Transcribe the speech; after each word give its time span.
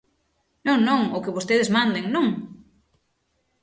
Non, 0.67 0.79
non, 0.89 1.01
o 1.17 1.19
que 1.23 1.35
vostedes 1.37 1.73
manden, 1.77 2.05
¿non? 2.15 2.27